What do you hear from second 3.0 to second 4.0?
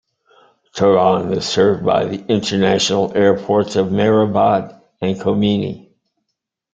airports of